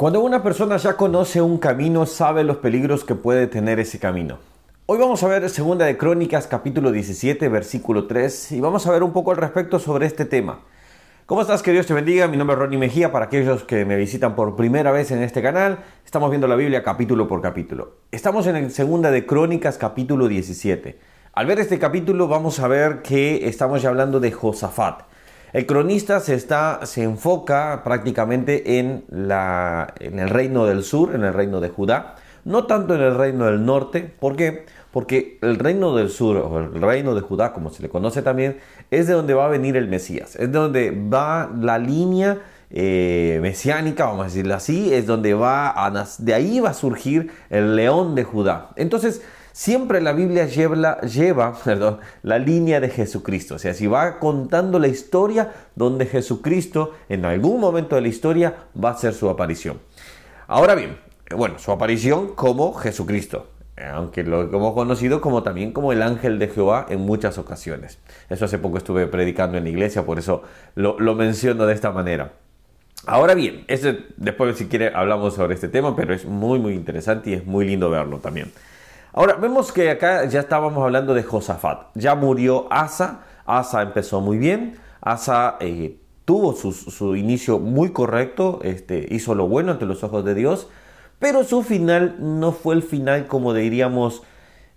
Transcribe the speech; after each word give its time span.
Cuando 0.00 0.20
una 0.20 0.42
persona 0.42 0.78
ya 0.78 0.96
conoce 0.96 1.42
un 1.42 1.58
camino, 1.58 2.06
sabe 2.06 2.42
los 2.42 2.56
peligros 2.56 3.04
que 3.04 3.14
puede 3.14 3.46
tener 3.46 3.78
ese 3.78 3.98
camino. 3.98 4.38
Hoy 4.86 4.96
vamos 4.98 5.22
a 5.22 5.28
ver 5.28 5.50
Segunda 5.50 5.84
de 5.84 5.98
Crónicas 5.98 6.46
capítulo 6.46 6.90
17 6.90 7.46
versículo 7.50 8.06
3 8.06 8.52
y 8.52 8.60
vamos 8.62 8.86
a 8.86 8.92
ver 8.92 9.02
un 9.02 9.12
poco 9.12 9.30
al 9.30 9.36
respecto 9.36 9.78
sobre 9.78 10.06
este 10.06 10.24
tema. 10.24 10.60
¿Cómo 11.26 11.42
estás? 11.42 11.62
Que 11.62 11.72
Dios 11.72 11.84
te 11.84 11.92
bendiga. 11.92 12.28
Mi 12.28 12.38
nombre 12.38 12.54
es 12.54 12.60
Ronnie 12.60 12.78
Mejía. 12.78 13.12
Para 13.12 13.26
aquellos 13.26 13.64
que 13.64 13.84
me 13.84 13.96
visitan 13.96 14.34
por 14.34 14.56
primera 14.56 14.90
vez 14.90 15.10
en 15.10 15.22
este 15.22 15.42
canal, 15.42 15.80
estamos 16.06 16.30
viendo 16.30 16.48
la 16.48 16.56
Biblia 16.56 16.82
capítulo 16.82 17.28
por 17.28 17.42
capítulo. 17.42 17.96
Estamos 18.10 18.46
en 18.46 18.56
el 18.56 18.70
Segunda 18.70 19.10
de 19.10 19.26
Crónicas 19.26 19.76
capítulo 19.76 20.28
17. 20.28 20.98
Al 21.34 21.44
ver 21.44 21.60
este 21.60 21.78
capítulo 21.78 22.26
vamos 22.26 22.58
a 22.58 22.68
ver 22.68 23.02
que 23.02 23.46
estamos 23.46 23.82
ya 23.82 23.90
hablando 23.90 24.18
de 24.18 24.32
Josafat. 24.32 25.09
El 25.52 25.66
cronista 25.66 26.20
se, 26.20 26.34
está, 26.34 26.80
se 26.84 27.02
enfoca 27.02 27.82
prácticamente 27.82 28.78
en, 28.78 29.04
la, 29.10 29.92
en 29.98 30.18
el 30.18 30.28
reino 30.28 30.66
del 30.66 30.84
sur, 30.84 31.14
en 31.14 31.24
el 31.24 31.34
reino 31.34 31.60
de 31.60 31.70
Judá, 31.70 32.14
no 32.44 32.66
tanto 32.66 32.94
en 32.94 33.00
el 33.00 33.16
reino 33.16 33.46
del 33.46 33.64
norte. 33.64 34.12
¿Por 34.18 34.36
qué? 34.36 34.66
Porque 34.92 35.38
el 35.42 35.58
reino 35.58 35.94
del 35.96 36.10
sur, 36.10 36.36
o 36.36 36.58
el 36.58 36.80
reino 36.80 37.14
de 37.14 37.20
Judá, 37.20 37.52
como 37.52 37.70
se 37.70 37.82
le 37.82 37.88
conoce 37.88 38.22
también, 38.22 38.58
es 38.90 39.06
de 39.06 39.14
donde 39.14 39.34
va 39.34 39.46
a 39.46 39.48
venir 39.48 39.76
el 39.76 39.88
Mesías, 39.88 40.36
es 40.36 40.52
de 40.52 40.58
donde 40.58 40.90
va 40.90 41.50
la 41.58 41.78
línea 41.78 42.38
eh, 42.70 43.38
mesiánica, 43.42 44.04
vamos 44.04 44.22
a 44.22 44.24
decirlo 44.24 44.54
así, 44.54 44.94
es 44.94 45.06
donde 45.06 45.34
va 45.34 45.70
a, 45.70 46.06
de 46.18 46.34
ahí 46.34 46.60
va 46.60 46.70
a 46.70 46.74
surgir 46.74 47.32
el 47.50 47.74
león 47.74 48.14
de 48.14 48.24
Judá. 48.24 48.70
Entonces, 48.76 49.22
siempre 49.52 50.00
la 50.00 50.12
Biblia 50.12 50.46
lleva, 50.46 51.00
la 52.22 52.38
línea 52.38 52.80
de 52.80 52.88
Jesucristo. 52.88 53.56
O 53.56 53.58
sea, 53.58 53.74
si 53.74 53.86
va 53.86 54.18
contando 54.18 54.78
la 54.78 54.88
historia 54.88 55.52
donde 55.74 56.06
Jesucristo 56.06 56.94
en 57.08 57.24
algún 57.24 57.60
momento 57.60 57.96
de 57.96 58.02
la 58.02 58.08
historia 58.08 58.54
va 58.82 58.90
a 58.90 58.92
hacer 58.92 59.14
su 59.14 59.28
aparición. 59.28 59.78
Ahora 60.46 60.74
bien, 60.74 60.98
bueno, 61.36 61.58
su 61.58 61.70
aparición 61.70 62.34
como 62.34 62.74
Jesucristo, 62.74 63.46
aunque 63.92 64.24
lo 64.24 64.42
hemos 64.42 64.74
conocido 64.74 65.20
como 65.20 65.42
también 65.42 65.72
como 65.72 65.92
el 65.92 66.02
ángel 66.02 66.38
de 66.38 66.48
Jehová 66.48 66.86
en 66.88 67.00
muchas 67.00 67.38
ocasiones. 67.38 67.98
Eso 68.28 68.44
hace 68.44 68.58
poco 68.58 68.78
estuve 68.78 69.06
predicando 69.06 69.56
en 69.56 69.64
la 69.64 69.70
iglesia, 69.70 70.04
por 70.04 70.18
eso 70.18 70.42
lo, 70.74 70.96
menciono 71.14 71.66
de 71.66 71.74
esta 71.74 71.92
manera. 71.92 72.32
Ahora 73.06 73.34
bien, 73.34 73.64
después 74.16 74.58
si 74.58 74.66
quiere 74.66 74.92
hablamos 74.94 75.34
sobre 75.34 75.54
este 75.54 75.68
tema, 75.68 75.96
pero 75.96 76.12
es 76.12 76.26
muy 76.26 76.58
muy 76.58 76.74
interesante 76.74 77.30
y 77.30 77.34
es 77.34 77.46
muy 77.46 77.64
lindo 77.64 77.88
verlo 77.88 78.18
también. 78.18 78.52
Ahora, 79.12 79.34
vemos 79.34 79.72
que 79.72 79.90
acá 79.90 80.24
ya 80.26 80.40
estábamos 80.40 80.82
hablando 80.84 81.14
de 81.14 81.22
Josafat. 81.22 81.88
Ya 81.94 82.14
murió 82.14 82.66
Asa. 82.70 83.22
Asa 83.44 83.82
empezó 83.82 84.20
muy 84.20 84.38
bien. 84.38 84.76
Asa 85.00 85.56
eh, 85.60 85.98
tuvo 86.24 86.52
su, 86.52 87.16
inicio 87.16 87.58
muy 87.58 87.90
correcto. 87.90 88.60
Este, 88.62 89.06
hizo 89.10 89.34
lo 89.34 89.48
bueno 89.48 89.72
ante 89.72 89.86
los 89.86 90.04
ojos 90.04 90.24
de 90.24 90.34
Dios. 90.34 90.68
Pero 91.18 91.42
su 91.42 91.62
final 91.62 92.16
no 92.18 92.52
fue 92.52 92.74
el 92.74 92.82
final 92.82 93.26
como 93.26 93.52
diríamos... 93.52 94.22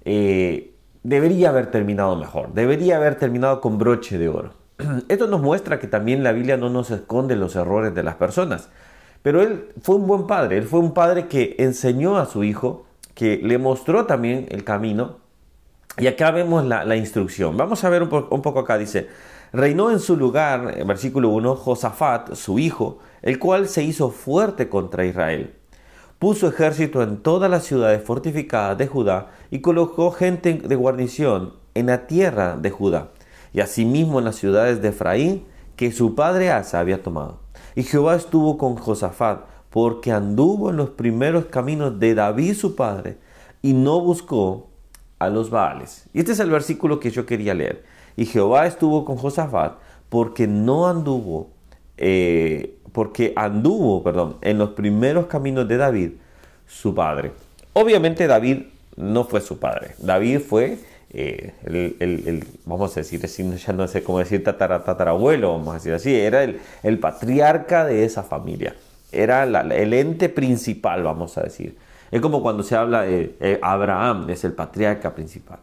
Eh, 0.05 0.73
debería 1.03 1.49
haber 1.49 1.69
terminado 1.69 2.15
mejor. 2.15 2.53
Debería 2.53 2.97
haber 2.97 3.15
terminado 3.15 3.61
con 3.61 3.77
broche 3.77 4.17
de 4.17 4.29
oro. 4.29 4.53
Esto 5.09 5.27
nos 5.27 5.41
muestra 5.41 5.79
que 5.79 5.87
también 5.87 6.23
la 6.23 6.31
Biblia 6.31 6.57
no 6.57 6.69
nos 6.69 6.89
esconde 6.89 7.35
los 7.35 7.55
errores 7.55 7.93
de 7.93 8.01
las 8.01 8.15
personas. 8.15 8.69
Pero 9.21 9.43
él 9.43 9.69
fue 9.81 9.95
un 9.95 10.07
buen 10.07 10.25
padre. 10.25 10.57
Él 10.57 10.63
fue 10.63 10.79
un 10.79 10.93
padre 10.93 11.27
que 11.27 11.55
enseñó 11.59 12.17
a 12.17 12.25
su 12.25 12.43
hijo 12.43 12.85
que 13.13 13.37
le 13.37 13.57
mostró 13.57 14.05
también 14.05 14.47
el 14.49 14.63
camino. 14.63 15.17
Y 15.97 16.07
acá 16.07 16.31
vemos 16.31 16.65
la, 16.65 16.95
instrucción. 16.95 17.55
Vamos 17.55 17.83
a 17.83 17.89
ver 17.89 18.01
un, 18.01 18.09
poco 18.09 18.59
acá. 18.59 18.77
Dice, 18.77 19.09
reinó 19.51 19.91
en 19.91 19.99
su 19.99 20.17
lugar, 20.17 20.73
en 20.77 20.87
versículo 20.87 21.29
1, 21.29 21.55
Josafat, 21.55 22.33
su 22.33 22.57
hijo, 22.57 22.99
el 23.21 23.37
cual 23.37 23.67
se 23.67 23.83
hizo 23.83 24.09
fuerte 24.09 24.69
contra 24.69 25.05
Israel. 25.05 25.53
Puso 26.17 26.47
ejército 26.47 27.03
en 27.03 27.17
todas 27.17 27.51
las 27.51 27.65
ciudades 27.65 28.03
fortificadas 28.03 28.77
de 28.77 28.87
Judá 28.87 29.31
y 29.51 29.59
colocó 29.59 30.11
gente 30.11 30.53
de 30.53 30.75
guarnición 30.75 31.53
en 31.75 31.87
la 31.87 32.07
tierra 32.07 32.55
de 32.57 32.71
Judá 32.71 33.09
y 33.53 33.59
asimismo 33.59 34.19
en 34.19 34.25
las 34.25 34.37
ciudades 34.37 34.81
de 34.81 34.89
Efraín 34.89 35.45
que 35.75 35.91
su 35.91 36.15
padre 36.15 36.51
Asa 36.51 36.79
había 36.79 37.03
tomado. 37.03 37.39
Y 37.75 37.83
Jehová 37.83 38.15
estuvo 38.15 38.57
con 38.57 38.75
Josafat 38.75 39.52
porque 39.73 40.11
anduvo 40.11 40.69
en 40.69 40.77
los 40.77 40.91
primeros 40.91 41.45
caminos 41.45 41.99
de 41.99 42.13
David 42.13 42.53
su 42.53 42.75
padre 42.75 43.17
y 43.63 43.73
no 43.73 44.01
buscó 44.01 44.67
a 45.17 45.29
los 45.29 45.49
Baales. 45.49 46.05
Y 46.13 46.19
este 46.19 46.33
es 46.33 46.39
el 46.39 46.51
versículo 46.51 46.99
que 46.99 47.09
yo 47.09 47.25
quería 47.25 47.55
leer. 47.55 47.83
Y 48.15 48.27
Jehová 48.27 48.67
estuvo 48.67 49.03
con 49.03 49.17
Josafat 49.17 49.73
porque 50.09 50.45
no 50.45 50.87
anduvo, 50.87 51.49
eh, 51.97 52.77
porque 52.91 53.33
anduvo, 53.35 54.03
perdón, 54.03 54.37
en 54.41 54.59
los 54.59 54.69
primeros 54.73 55.25
caminos 55.25 55.67
de 55.67 55.77
David 55.77 56.11
su 56.67 56.93
padre. 56.93 57.31
Obviamente 57.73 58.27
David 58.27 58.65
no 58.95 59.23
fue 59.23 59.41
su 59.41 59.57
padre. 59.57 59.95
David 59.97 60.41
fue 60.41 60.77
eh, 61.09 61.55
el, 61.63 62.45
vamos 62.65 62.95
a 62.95 62.99
decir, 62.99 63.19
ya 63.25 63.73
no 63.73 63.87
sé 63.87 64.03
cómo 64.03 64.19
decir 64.19 64.43
tatarabuelo, 64.43 65.53
vamos 65.53 65.69
a 65.69 65.73
decir 65.73 65.93
así, 65.93 66.13
era 66.13 66.43
el 66.43 66.99
patriarca 66.99 67.85
de 67.85 68.05
esa 68.05 68.21
familia 68.21 68.75
era 69.13 69.43
el 69.43 69.93
ente 69.93 70.29
principal, 70.29 71.03
vamos 71.03 71.37
a 71.37 71.43
decir. 71.43 71.77
Es 72.11 72.21
como 72.21 72.41
cuando 72.41 72.63
se 72.63 72.75
habla 72.75 73.01
de 73.01 73.35
eh, 73.39 73.59
Abraham, 73.61 74.29
es 74.29 74.43
el 74.43 74.53
patriarca 74.53 75.15
principal. 75.15 75.59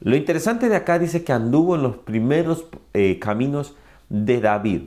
Lo 0.00 0.16
interesante 0.16 0.68
de 0.68 0.76
acá 0.76 0.98
dice 0.98 1.22
que 1.22 1.32
anduvo 1.32 1.76
en 1.76 1.82
los 1.82 1.96
primeros 1.98 2.66
eh, 2.94 3.18
caminos 3.18 3.76
de 4.08 4.40
David. 4.40 4.82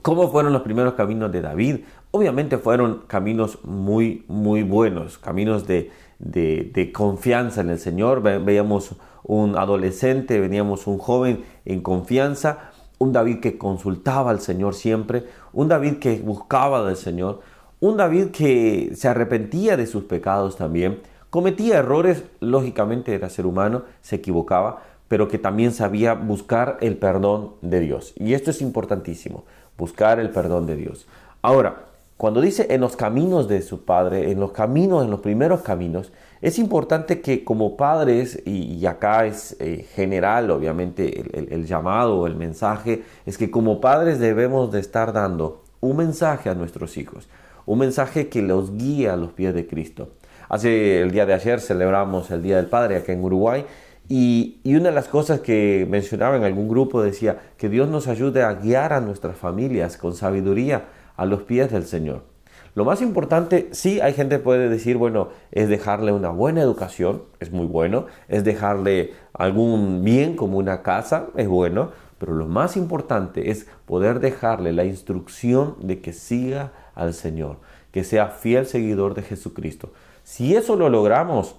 ¿Cómo 0.00 0.30
fueron 0.30 0.52
los 0.52 0.62
primeros 0.62 0.94
caminos 0.94 1.30
de 1.32 1.42
David? 1.42 1.80
Obviamente 2.12 2.56
fueron 2.56 3.02
caminos 3.06 3.64
muy, 3.64 4.24
muy 4.28 4.62
buenos, 4.62 5.18
caminos 5.18 5.66
de, 5.66 5.90
de 6.18 6.92
confianza 6.94 7.60
en 7.60 7.70
el 7.70 7.78
Señor. 7.78 8.22
Veíamos 8.22 8.96
un 9.24 9.56
adolescente, 9.56 10.40
veníamos 10.40 10.86
un 10.86 10.98
joven 10.98 11.44
en 11.64 11.80
confianza, 11.80 12.70
un 13.02 13.12
David 13.12 13.40
que 13.40 13.58
consultaba 13.58 14.30
al 14.30 14.40
Señor 14.40 14.76
siempre, 14.76 15.24
un 15.52 15.66
David 15.66 15.94
que 15.94 16.20
buscaba 16.20 16.84
del 16.84 16.96
Señor, 16.96 17.40
un 17.80 17.96
David 17.96 18.28
que 18.28 18.92
se 18.94 19.08
arrepentía 19.08 19.76
de 19.76 19.88
sus 19.88 20.04
pecados 20.04 20.56
también, 20.56 21.00
cometía 21.28 21.78
errores, 21.78 22.22
lógicamente 22.38 23.12
era 23.12 23.28
ser 23.28 23.46
humano, 23.46 23.82
se 24.02 24.16
equivocaba, 24.16 24.82
pero 25.08 25.26
que 25.26 25.38
también 25.38 25.72
sabía 25.72 26.14
buscar 26.14 26.78
el 26.80 26.96
perdón 26.96 27.54
de 27.60 27.80
Dios. 27.80 28.12
Y 28.16 28.34
esto 28.34 28.52
es 28.52 28.62
importantísimo, 28.62 29.44
buscar 29.76 30.20
el 30.20 30.30
perdón 30.30 30.66
de 30.66 30.76
Dios. 30.76 31.08
Ahora, 31.42 31.86
cuando 32.16 32.40
dice 32.40 32.68
en 32.70 32.80
los 32.80 32.94
caminos 32.94 33.48
de 33.48 33.62
su 33.62 33.84
Padre, 33.84 34.30
en 34.30 34.38
los 34.38 34.52
caminos, 34.52 35.02
en 35.02 35.10
los 35.10 35.18
primeros 35.18 35.62
caminos, 35.62 36.12
es 36.42 36.58
importante 36.58 37.20
que 37.20 37.44
como 37.44 37.76
padres, 37.76 38.42
y, 38.44 38.84
acá 38.84 39.26
es 39.26 39.56
eh, 39.60 39.86
general 39.94 40.50
obviamente 40.50 41.20
el, 41.20 41.52
el 41.52 41.66
llamado 41.66 42.18
o 42.18 42.26
el 42.26 42.34
mensaje, 42.34 43.04
es 43.24 43.38
que 43.38 43.50
como 43.50 43.80
padres 43.80 44.18
debemos 44.18 44.72
de 44.72 44.80
estar 44.80 45.12
dando 45.12 45.62
un 45.80 45.96
mensaje 45.96 46.50
a 46.50 46.54
nuestros 46.54 46.96
hijos, 46.96 47.28
un 47.64 47.78
mensaje 47.78 48.28
que 48.28 48.42
los 48.42 48.76
guíe 48.76 49.08
a 49.08 49.16
los 49.16 49.30
pies 49.32 49.54
de 49.54 49.68
Cristo. 49.68 50.10
Hace 50.48 51.00
el 51.00 51.12
día 51.12 51.26
de 51.26 51.34
ayer 51.34 51.60
celebramos 51.60 52.30
el 52.32 52.42
Día 52.42 52.56
del 52.56 52.66
Padre 52.66 52.96
acá 52.96 53.12
en 53.12 53.22
Uruguay 53.22 53.64
y, 54.08 54.60
y, 54.64 54.74
una 54.74 54.88
de 54.88 54.94
las 54.96 55.06
cosas 55.06 55.40
que 55.40 55.86
mencionaba 55.88 56.36
en 56.36 56.42
algún 56.42 56.68
grupo 56.68 57.02
decía 57.02 57.38
que 57.56 57.68
Dios 57.68 57.88
nos 57.88 58.08
ayude 58.08 58.42
a 58.42 58.52
guiar 58.54 58.92
a 58.92 59.00
nuestras 59.00 59.36
familias 59.36 59.96
con 59.96 60.14
sabiduría 60.14 60.86
a 61.16 61.24
los 61.24 61.42
pies 61.42 61.70
del 61.70 61.84
Señor. 61.84 62.31
Lo 62.74 62.86
más 62.86 63.02
importante, 63.02 63.68
sí, 63.72 64.00
hay 64.00 64.14
gente 64.14 64.36
que 64.36 64.42
puede 64.42 64.70
decir, 64.70 64.96
bueno, 64.96 65.28
es 65.50 65.68
dejarle 65.68 66.12
una 66.12 66.30
buena 66.30 66.62
educación, 66.62 67.22
es 67.38 67.52
muy 67.52 67.66
bueno, 67.66 68.06
es 68.28 68.44
dejarle 68.44 69.12
algún 69.34 70.02
bien 70.02 70.36
como 70.36 70.56
una 70.56 70.82
casa, 70.82 71.26
es 71.36 71.48
bueno, 71.48 71.90
pero 72.18 72.34
lo 72.34 72.46
más 72.46 72.78
importante 72.78 73.50
es 73.50 73.66
poder 73.84 74.20
dejarle 74.20 74.72
la 74.72 74.84
instrucción 74.84 75.76
de 75.80 76.00
que 76.00 76.14
siga 76.14 76.72
al 76.94 77.12
Señor, 77.12 77.58
que 77.90 78.04
sea 78.04 78.28
fiel 78.28 78.64
seguidor 78.64 79.14
de 79.14 79.22
Jesucristo. 79.22 79.92
Si 80.24 80.56
eso 80.56 80.74
lo 80.76 80.88
logramos, 80.88 81.56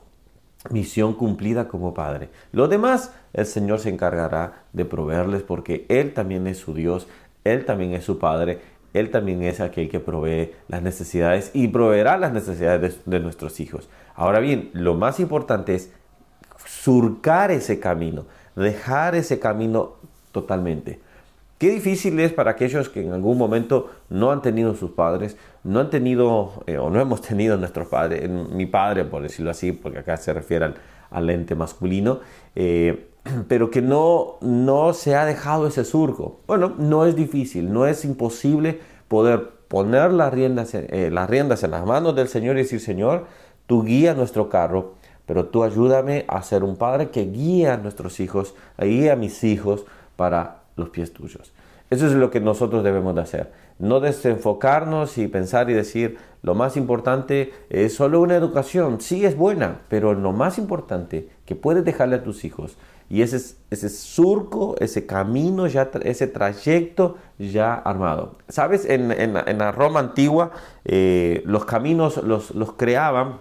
misión 0.71 1.13
cumplida 1.13 1.67
como 1.67 1.93
Padre. 1.93 2.29
Lo 2.51 2.67
demás, 2.67 3.13
el 3.33 3.45
Señor 3.45 3.81
se 3.81 3.89
encargará 3.89 4.63
de 4.73 4.85
proveerles 4.85 5.43
porque 5.43 5.85
Él 5.89 6.13
también 6.13 6.47
es 6.47 6.57
su 6.57 6.73
Dios, 6.73 7.07
Él 7.43 7.65
también 7.65 7.93
es 7.93 8.03
su 8.03 8.17
Padre 8.17 8.61
él 8.93 9.09
también 9.09 9.43
es 9.43 9.59
aquel 9.59 9.89
que 9.89 9.99
provee 9.99 10.51
las 10.67 10.81
necesidades 10.81 11.51
y 11.53 11.67
proveerá 11.67 12.17
las 12.17 12.31
necesidades 12.31 12.99
de, 13.05 13.19
nuestros 13.19 13.59
hijos. 13.59 13.89
Ahora 14.15 14.39
bien, 14.39 14.69
lo 14.73 14.93
más 14.93 15.19
importante 15.19 15.73
es 15.73 15.91
surcar 16.65 17.51
ese 17.51 17.79
camino, 17.79 18.25
dejar 18.55 19.15
ese 19.15 19.39
camino 19.39 19.95
totalmente. 20.31 20.99
Qué 21.57 21.71
difícil 21.71 22.19
es 22.19 22.33
para 22.33 22.51
aquellos 22.51 22.89
que 22.89 23.01
en 23.01 23.13
algún 23.13 23.37
momento 23.37 23.89
no 24.09 24.31
han 24.31 24.41
tenido 24.41 24.75
sus 24.75 24.91
padres, 24.91 25.37
no 25.63 25.79
han 25.79 25.89
tenido 25.89 26.63
eh, 26.67 26.77
o 26.77 26.89
no 26.89 26.99
hemos 26.99 27.21
tenido 27.21 27.57
nuestros 27.57 27.87
padres, 27.87 28.29
mi 28.29 28.65
padre 28.65 29.05
por 29.05 29.23
decirlo 29.23 29.51
así, 29.51 29.71
porque 29.71 29.99
acá 29.99 30.17
se 30.17 30.33
refiere 30.33 30.73
al, 31.09 31.29
ente 31.29 31.55
masculino, 31.55 32.19
eh, 32.55 33.07
pero 33.47 33.69
que 33.69 33.81
no, 33.81 34.37
no 34.41 34.93
se 34.93 35.15
ha 35.15 35.25
dejado 35.25 35.67
ese 35.67 35.85
surco. 35.85 36.41
Bueno, 36.47 36.73
no 36.77 37.05
es 37.05 37.15
difícil, 37.15 37.71
no 37.71 37.87
es 37.87 38.05
imposible 38.05 38.79
poder 39.07 39.49
poner 39.67 40.11
las 40.11 40.33
riendas, 40.33 40.73
eh, 40.75 41.09
las 41.11 41.29
riendas 41.29 41.63
en 41.63 41.71
las 41.71 41.85
manos 41.85 42.15
del 42.15 42.27
Señor 42.27 42.57
y 42.57 42.59
decir, 42.59 42.79
Señor, 42.79 43.25
tú 43.65 43.83
guía 43.83 44.13
nuestro 44.13 44.49
carro, 44.49 44.93
pero 45.25 45.45
tú 45.45 45.63
ayúdame 45.63 46.25
a 46.27 46.41
ser 46.43 46.63
un 46.63 46.75
padre 46.75 47.09
que 47.09 47.25
guía 47.25 47.75
a 47.75 47.77
nuestros 47.77 48.19
hijos, 48.19 48.55
guía 48.77 49.13
a 49.13 49.15
mis 49.15 49.43
hijos 49.43 49.85
para 50.15 50.63
los 50.75 50.89
pies 50.89 51.13
tuyos. 51.13 51.53
Eso 51.89 52.07
es 52.07 52.13
lo 52.13 52.31
que 52.31 52.39
nosotros 52.39 52.83
debemos 52.83 53.13
de 53.15 53.21
hacer. 53.21 53.51
No 53.77 53.99
desenfocarnos 53.99 55.17
y 55.17 55.27
pensar 55.27 55.69
y 55.69 55.73
decir, 55.73 56.17
lo 56.41 56.55
más 56.55 56.75
importante 56.75 57.53
es 57.69 57.93
solo 57.95 58.19
una 58.21 58.35
educación. 58.35 58.99
Sí 58.99 59.25
es 59.25 59.37
buena, 59.37 59.81
pero 59.89 60.13
lo 60.13 60.31
más 60.31 60.57
importante 60.57 61.29
que 61.45 61.55
puedes 61.55 61.85
dejarle 61.85 62.15
a 62.15 62.23
tus 62.23 62.45
hijos 62.45 62.77
y 63.09 63.21
ese, 63.21 63.55
ese 63.69 63.89
surco, 63.89 64.75
ese 64.79 65.05
camino, 65.05 65.67
ya, 65.67 65.89
ese 66.03 66.27
trayecto 66.27 67.17
ya 67.37 67.73
armado. 67.73 68.35
Sabes, 68.47 68.85
en, 68.85 69.33
la 69.33 69.71
Roma 69.71 69.99
antigua 69.99 70.51
eh, 70.85 71.41
los 71.45 71.65
caminos 71.65 72.17
los, 72.17 72.51
los 72.51 72.73
creaban, 72.73 73.39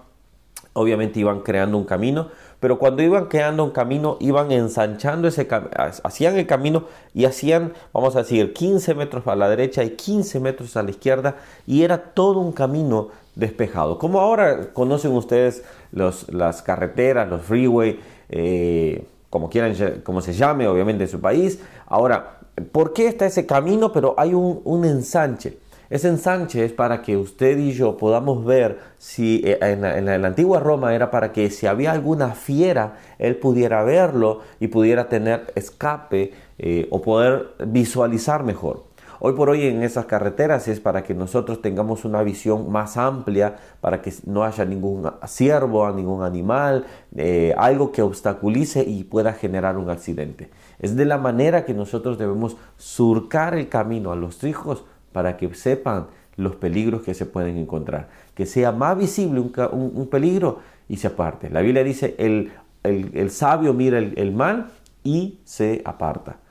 obviamente 0.75 1.21
iban 1.21 1.41
creando 1.41 1.77
un 1.79 1.85
camino, 1.85 2.29
pero 2.63 2.79
cuando 2.79 3.03
iban 3.03 3.27
creando 3.27 3.65
un 3.65 3.73
camino, 3.73 4.17
iban 4.21 4.53
ensanchando 4.53 5.27
ese 5.27 5.49
camino, 5.49 5.73
hacían 6.05 6.39
el 6.39 6.47
camino 6.47 6.85
y 7.13 7.25
hacían, 7.25 7.73
vamos 7.93 8.15
a 8.15 8.21
decir, 8.21 8.53
15 8.53 8.95
metros 8.95 9.27
a 9.27 9.35
la 9.35 9.49
derecha 9.49 9.83
y 9.83 9.91
15 9.91 10.39
metros 10.39 10.77
a 10.77 10.85
la 10.85 10.91
izquierda, 10.91 11.39
y 11.67 11.83
era 11.83 11.99
todo 11.99 12.39
un 12.39 12.53
camino 12.53 13.09
despejado. 13.35 13.99
Como 13.99 14.21
ahora 14.21 14.73
conocen 14.73 15.11
ustedes 15.11 15.65
los, 15.91 16.33
las 16.33 16.63
carreteras, 16.63 17.29
los 17.29 17.43
freeway, 17.43 17.99
eh, 18.29 19.07
como 19.33 19.49
quieran, 19.49 19.75
como 20.05 20.21
se 20.21 20.35
llame, 20.35 20.69
obviamente 20.69 21.05
en 21.05 21.09
su 21.09 21.19
país. 21.19 21.59
Ahora, 21.87 22.41
¿por 22.71 22.93
qué 22.93 23.07
está 23.07 23.25
ese 23.25 23.47
camino? 23.47 23.91
Pero 23.91 24.15
hay 24.19 24.35
un, 24.35 24.61
un 24.65 24.85
ensanche. 24.85 25.57
Ese 25.89 26.09
ensanche 26.09 26.67
es 26.67 26.73
para 26.75 27.01
que 27.01 27.17
usted 27.17 27.57
y 27.57 27.73
yo 27.73 27.97
podamos 27.97 28.45
ver 28.45 28.79
si 28.99 29.41
eh, 29.43 29.57
en 29.63 30.05
la, 30.05 30.29
antigua 30.29 30.61
Roma 30.61 30.95
era 30.95 31.11
para 31.11 31.33
que 31.33 31.49
si 31.49 31.67
había 31.67 31.93
alguna 31.93 32.35
fiera, 32.35 32.99
él 33.19 33.37
pudiera 33.37 33.83
verlo 33.85 34.41
y 34.61 34.69
pudiera 34.69 35.09
tener 35.09 35.51
escape 35.55 36.35
eh, 36.59 36.87
o 36.91 37.01
poder 37.01 37.55
visualizar 37.67 38.45
mejor. 38.45 38.92
Hoy 39.25 39.35
por 39.35 39.51
hoy 39.51 39.67
en 39.67 39.85
esas 39.85 40.07
carreteras 40.07 40.67
es 40.67 40.81
para 40.81 41.05
que 41.05 41.15
nosotros 41.15 41.63
tengamos 41.63 42.05
una 42.05 42.25
visión 42.25 42.73
más 42.73 42.97
amplia, 42.97 43.55
para 43.81 44.03
que 44.03 44.13
no 44.27 44.43
haya 44.43 44.65
ningún 44.65 45.09
ciervo, 45.29 45.89
ningún 45.93 46.25
animal, 46.25 46.87
eh, 47.15 47.55
algo 47.57 47.93
que 47.93 48.03
obstaculice 48.03 48.83
y 48.83 49.05
pueda 49.05 49.33
generar 49.33 49.79
un 49.79 49.91
accidente. 49.91 50.51
Es 50.81 50.97
de 50.97 51.05
la 51.05 51.19
manera 51.19 51.65
que 51.65 51.73
nosotros 51.73 52.19
debemos 52.19 52.57
surcar 52.79 53.55
el 53.55 53.69
camino 53.69 54.11
a 54.11 54.17
los 54.17 54.43
hijos 54.43 54.85
para 55.13 55.37
que 55.37 55.55
sepan 55.55 56.09
los 56.35 56.57
peligros 56.57 57.03
que 57.03 57.15
se 57.15 57.25
pueden 57.25 57.59
encontrar, 57.59 58.09
que 58.35 58.45
sea 58.45 58.73
más 58.73 58.99
visible 58.99 59.39
un, 59.39 60.09
peligro 60.11 60.59
y 60.89 60.97
se 60.97 61.07
aparte. 61.07 61.49
La 61.49 61.61
Biblia 61.61 61.85
dice, 61.85 62.17
el, 62.19 62.51
el, 62.83 63.31
sabio 63.31 63.73
mira 63.73 63.99
el, 63.99 64.33
mal 64.33 64.73
y 65.05 65.39
se 65.45 65.81
aparta. 65.85 66.42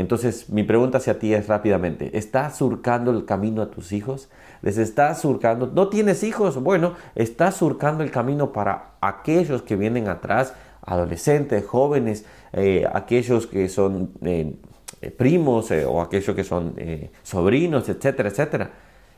Entonces 0.00 0.48
mi 0.48 0.62
pregunta 0.62 0.96
hacia 0.96 1.18
ti 1.18 1.34
es 1.34 1.46
rápidamente, 1.46 2.16
¿estás 2.16 2.56
surcando 2.56 3.10
el 3.10 3.26
camino 3.26 3.60
a 3.60 3.70
tus 3.70 3.92
hijos? 3.92 4.30
¿Les 4.62 4.78
estás 4.78 5.20
surcando? 5.20 5.66
¿No 5.66 5.88
tienes 5.88 6.22
hijos? 6.22 6.62
Bueno, 6.62 6.94
estás 7.14 7.56
surcando 7.56 8.02
el 8.02 8.10
camino 8.10 8.50
para 8.50 8.92
aquellos 9.02 9.60
que 9.60 9.76
vienen 9.76 10.08
atrás, 10.08 10.54
adolescentes, 10.80 11.66
jóvenes, 11.66 12.24
eh, 12.54 12.86
aquellos 12.90 13.46
que 13.46 13.68
son 13.68 14.12
eh, 14.22 14.54
eh, 15.02 15.10
primos 15.10 15.70
o 15.70 16.00
aquellos 16.00 16.34
que 16.34 16.44
son 16.44 16.74
sobrinos, 17.22 17.86
etcétera, 17.90 18.30
etcétera. 18.30 18.70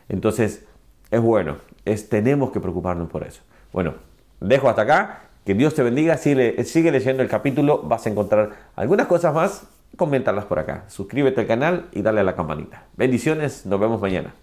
Entonces, 0.08 0.64
es 1.12 1.20
bueno, 1.20 1.58
es, 1.84 2.08
tenemos 2.08 2.50
que 2.50 2.58
preocuparnos 2.58 3.08
por 3.08 3.22
eso. 3.22 3.42
Bueno, 3.72 3.94
dejo 4.40 4.68
hasta 4.68 4.82
acá. 4.82 5.20
Que 5.44 5.54
Dios 5.54 5.74
te 5.74 5.82
bendiga. 5.82 6.16
Sigue, 6.16 6.62
sigue 6.64 6.90
leyendo 6.90 7.22
el 7.22 7.28
capítulo. 7.28 7.82
Vas 7.82 8.06
a 8.06 8.10
encontrar 8.10 8.50
algunas 8.76 9.06
cosas 9.06 9.34
más. 9.34 9.66
Coméntalas 9.96 10.46
por 10.46 10.58
acá. 10.58 10.84
Suscríbete 10.88 11.42
al 11.42 11.46
canal 11.46 11.88
y 11.92 12.02
dale 12.02 12.20
a 12.20 12.24
la 12.24 12.34
campanita. 12.34 12.86
Bendiciones. 12.96 13.66
Nos 13.66 13.78
vemos 13.78 14.00
mañana. 14.00 14.34